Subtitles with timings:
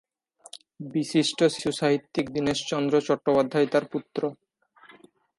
[0.91, 4.21] বিশিষ্ট শিশুসাহিত্যিক দীনেশচন্দ্র চট্টোপাধ্যায় তার পুত্র।